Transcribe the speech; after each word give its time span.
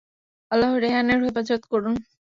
আল্লাহ্ 0.51 0.75
রেহান 0.83 1.07
এর 1.13 1.19
হেফাজত 1.25 1.63
করুন! 1.71 1.95